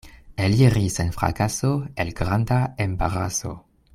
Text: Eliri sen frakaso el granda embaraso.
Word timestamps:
Eliri 0.45 0.87
sen 0.93 1.11
frakaso 1.17 1.85
el 1.95 2.11
granda 2.15 2.59
embaraso. 2.75 3.67